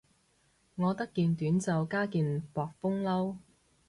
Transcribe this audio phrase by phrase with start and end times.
[0.77, 3.35] 我得件短袖加件薄風褸